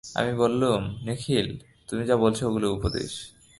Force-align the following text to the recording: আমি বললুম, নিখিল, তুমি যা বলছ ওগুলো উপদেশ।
আমি 0.03 0.31
বললুম, 0.35 0.81
নিখিল, 1.05 1.47
তুমি 1.87 2.03
যা 2.05 2.15
বলছ 2.15 2.39
ওগুলো 2.43 2.67
উপদেশ। 2.73 3.11